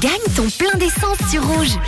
Gagne 0.00 0.34
ton 0.34 0.48
plein 0.50 0.78
d'essence 0.78 1.18
sur 1.30 1.46
Rouge. 1.46 1.78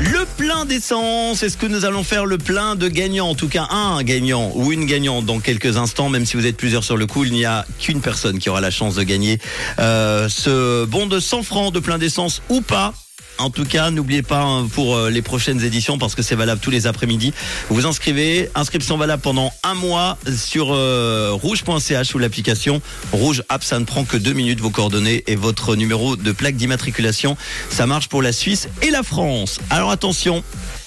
Le 0.00 0.26
plein 0.36 0.64
d'essence, 0.64 1.42
est-ce 1.42 1.56
que 1.56 1.66
nous 1.66 1.84
allons 1.84 2.02
faire 2.02 2.26
le 2.26 2.38
plein 2.38 2.74
de 2.74 2.88
gagnants? 2.88 3.28
En 3.28 3.34
tout 3.34 3.48
cas, 3.48 3.68
un 3.70 4.02
gagnant 4.02 4.50
ou 4.54 4.72
une 4.72 4.86
gagnante 4.86 5.24
dans 5.26 5.38
quelques 5.38 5.76
instants, 5.76 6.08
même 6.08 6.26
si 6.26 6.36
vous 6.36 6.46
êtes 6.46 6.56
plusieurs 6.56 6.82
sur 6.82 6.96
le 6.96 7.06
coup, 7.06 7.24
il 7.24 7.32
n'y 7.32 7.44
a 7.44 7.64
qu'une 7.78 8.00
personne 8.00 8.38
qui 8.38 8.48
aura 8.50 8.60
la 8.60 8.70
chance 8.70 8.96
de 8.96 9.02
gagner 9.02 9.38
euh, 9.78 10.28
ce 10.28 10.84
bon 10.86 11.06
de 11.06 11.20
100 11.20 11.42
francs 11.42 11.72
de 11.72 11.78
plein 11.78 11.98
d'essence 11.98 12.42
ou 12.48 12.60
pas. 12.60 12.92
En 13.38 13.50
tout 13.50 13.64
cas, 13.64 13.90
n'oubliez 13.90 14.22
pas 14.22 14.42
hein, 14.42 14.68
pour 14.72 14.94
euh, 14.94 15.10
les 15.10 15.22
prochaines 15.22 15.62
éditions 15.62 15.98
parce 15.98 16.14
que 16.14 16.22
c'est 16.22 16.34
valable 16.34 16.60
tous 16.60 16.70
les 16.70 16.86
après-midi. 16.86 17.32
Vous 17.68 17.76
vous 17.76 17.86
inscrivez, 17.86 18.50
inscription 18.54 18.96
valable 18.96 19.22
pendant 19.22 19.52
un 19.62 19.74
mois 19.74 20.18
sur 20.36 20.72
euh, 20.72 21.30
rouge.ch 21.32 22.14
ou 22.14 22.18
l'application 22.18 22.80
Rouge 23.12 23.42
App. 23.48 23.64
Ça 23.64 23.78
ne 23.78 23.84
prend 23.84 24.04
que 24.04 24.16
deux 24.16 24.32
minutes 24.32 24.60
vos 24.60 24.70
coordonnées 24.70 25.24
et 25.26 25.36
votre 25.36 25.76
numéro 25.76 26.16
de 26.16 26.32
plaque 26.32 26.56
d'immatriculation. 26.56 27.36
Ça 27.70 27.86
marche 27.86 28.08
pour 28.08 28.22
la 28.22 28.32
Suisse 28.32 28.68
et 28.82 28.90
la 28.90 29.02
France. 29.02 29.58
Alors 29.70 29.90
attention. 29.90 30.44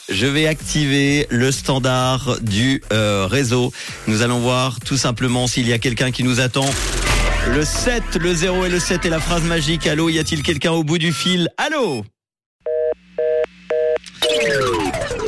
Je 0.08 0.28
vais 0.28 0.46
activer 0.46 1.26
le 1.32 1.52
standard 1.52 2.38
du 2.42 2.84
euh, 2.94 3.26
réseau. 3.30 3.74
Nous 4.06 4.22
allons 4.22 4.40
voir 4.40 4.80
tout 4.80 4.98
simplement 4.98 5.48
s'il 5.48 5.68
y 5.68 5.74
a 5.74 5.80
quelqu'un 5.80 6.12
qui 6.12 6.24
nous 6.24 6.40
attend. 6.40 6.70
Le 7.48 7.66
7, 7.66 8.04
le 8.20 8.34
0 8.34 8.66
et 8.66 8.70
le 8.70 8.80
7 8.80 9.06
est 9.06 9.10
la 9.10 9.20
phrase 9.20 9.44
magique. 9.44 9.88
Allô, 9.88 10.10
y 10.10 10.20
a-t-il 10.20 10.44
quelqu'un 10.44 10.72
au 10.72 10.84
bout 10.84 11.00
du 11.00 11.12
fil? 11.12 11.50
Allô? 11.58 12.06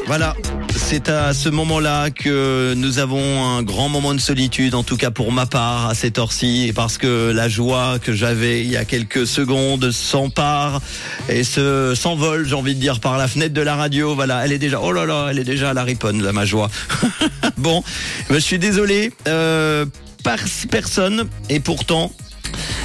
Voilà, 0.07 0.37
c'est 0.73 1.09
à 1.09 1.33
ce 1.33 1.49
moment-là 1.49 2.11
que 2.11 2.73
nous 2.77 2.99
avons 2.99 3.45
un 3.45 3.61
grand 3.61 3.89
moment 3.89 4.13
de 4.13 4.19
solitude, 4.19 4.73
en 4.73 4.83
tout 4.83 4.95
cas 4.95 5.11
pour 5.11 5.33
ma 5.33 5.45
part, 5.45 5.89
à 5.89 5.95
cette 5.95 6.17
heure-ci, 6.17 6.71
parce 6.73 6.97
que 6.97 7.31
la 7.31 7.49
joie 7.49 7.99
que 7.99 8.13
j'avais 8.13 8.61
il 8.61 8.71
y 8.71 8.77
a 8.77 8.85
quelques 8.85 9.27
secondes 9.27 9.91
s'empare 9.91 10.81
et 11.27 11.43
se 11.43 11.93
s'envole, 11.93 12.47
j'ai 12.47 12.55
envie 12.55 12.73
de 12.73 12.79
dire, 12.79 13.01
par 13.01 13.17
la 13.17 13.27
fenêtre 13.27 13.53
de 13.53 13.61
la 13.61 13.75
radio. 13.75 14.15
Voilà, 14.15 14.45
elle 14.45 14.53
est 14.53 14.59
déjà, 14.59 14.79
oh 14.81 14.93
là 14.93 15.05
là, 15.05 15.27
elle 15.29 15.39
est 15.39 15.43
déjà 15.43 15.71
à 15.71 15.73
la 15.73 15.83
riponne, 15.83 16.23
là, 16.23 16.31
ma 16.31 16.45
joie. 16.45 16.69
bon, 17.57 17.83
je 18.29 18.37
suis 18.37 18.59
désolé, 18.59 19.11
euh, 19.27 19.85
par 20.23 20.39
personne, 20.71 21.27
et 21.49 21.59
pourtant, 21.59 22.13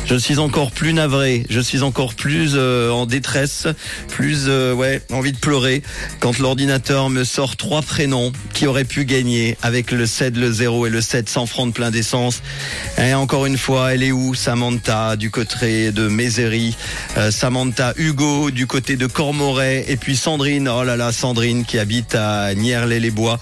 je 0.06 0.16
suis 0.16 0.38
encore 0.38 0.72
plus 0.72 0.92
navré, 0.92 1.44
je 1.48 1.60
suis 1.60 1.82
encore 1.82 2.14
plus 2.14 2.52
euh, 2.54 2.90
en 2.90 3.06
détresse, 3.06 3.66
plus 4.08 4.44
euh, 4.48 4.74
ouais, 4.74 5.00
envie 5.10 5.32
de 5.32 5.38
pleurer 5.38 5.82
quand 6.20 6.38
l'ordinateur 6.38 7.08
me 7.08 7.24
sort 7.24 7.56
trois 7.56 7.82
prénoms 7.82 8.32
qui 8.52 8.66
auraient 8.66 8.84
pu 8.84 9.04
gagner 9.04 9.56
avec 9.62 9.90
le 9.90 10.06
7, 10.06 10.36
le 10.36 10.50
0 10.50 10.86
et 10.86 10.90
le 10.90 11.00
7 11.00 11.28
sans 11.28 11.46
francs 11.46 11.68
de 11.68 11.72
plein 11.72 11.90
d'essence. 11.90 12.42
Et 12.98 13.14
encore 13.14 13.46
une 13.46 13.58
fois, 13.58 13.94
elle 13.94 14.02
est 14.02 14.12
où 14.12 14.34
Samantha 14.34 15.16
du 15.16 15.30
côté 15.30 15.92
de 15.92 16.08
Mézery, 16.08 16.76
euh, 17.16 17.30
Samantha 17.30 17.94
Hugo 17.96 18.50
du 18.50 18.66
côté 18.66 18.96
de 18.96 19.06
Cormoret 19.06 19.84
et 19.88 19.96
puis 19.96 20.16
Sandrine, 20.16 20.68
oh 20.68 20.84
là 20.84 20.96
là, 20.96 21.12
Sandrine 21.12 21.64
qui 21.64 21.78
habite 21.78 22.14
à 22.14 22.54
Nierlé-les-Bois. 22.54 23.38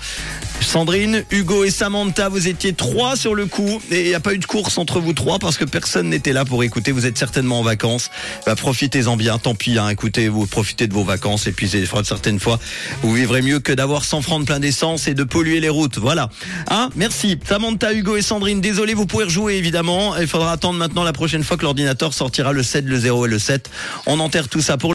Sandrine, 0.60 1.24
Hugo 1.30 1.64
et 1.64 1.70
Samantha, 1.70 2.28
vous 2.28 2.46
étiez 2.46 2.72
trois 2.72 3.16
sur 3.16 3.34
le 3.34 3.46
coup 3.46 3.80
et 3.90 4.02
il 4.02 4.08
n'y 4.08 4.14
a 4.14 4.20
pas 4.20 4.34
eu 4.34 4.38
de 4.38 4.46
course 4.46 4.78
entre 4.78 5.00
vous 5.00 5.12
trois 5.12 5.38
parce 5.38 5.56
que 5.56 5.64
personne 5.64 6.08
n'était 6.08 6.32
là 6.32 6.44
pour 6.44 6.62
écouter. 6.62 6.92
Vous 6.92 7.06
êtes 7.06 7.18
certainement 7.18 7.60
en 7.60 7.62
vacances. 7.62 8.10
Bah, 8.46 8.54
profitez-en 8.54 9.16
bien. 9.16 9.38
Tant 9.38 9.54
pis, 9.54 9.78
hein, 9.78 9.88
écoutez, 9.88 10.28
vous 10.28 10.46
profitez 10.46 10.86
de 10.86 10.94
vos 10.94 11.04
vacances 11.04 11.46
et 11.46 11.52
puis 11.52 11.68
certaines 12.04 12.40
fois, 12.40 12.58
vous 13.02 13.12
vivrez 13.12 13.42
mieux 13.42 13.60
que 13.60 13.72
d'avoir 13.72 14.04
100 14.04 14.22
francs 14.22 14.40
de 14.40 14.46
plein 14.46 14.60
d'essence 14.60 15.08
et 15.08 15.14
de 15.14 15.24
polluer 15.24 15.60
les 15.60 15.68
routes. 15.68 15.98
Voilà. 15.98 16.30
Hein, 16.68 16.90
merci. 16.96 17.38
Samantha, 17.46 17.92
Hugo 17.92 18.16
et 18.16 18.22
Sandrine, 18.22 18.60
désolé, 18.60 18.94
vous 18.94 19.06
pouvez 19.06 19.24
rejouer 19.24 19.56
évidemment. 19.56 20.16
Il 20.16 20.26
faudra 20.26 20.52
attendre 20.52 20.78
maintenant 20.78 21.04
la 21.04 21.12
prochaine 21.12 21.44
fois 21.44 21.56
que 21.56 21.62
l'ordinateur 21.62 22.14
sortira 22.14 22.52
le 22.52 22.62
7, 22.62 22.86
le 22.86 22.98
0 22.98 23.26
et 23.26 23.28
le 23.28 23.38
7. 23.38 23.70
On 24.06 24.18
enterre 24.18 24.48
tout 24.48 24.62
ça 24.62 24.78
pour 24.78 24.88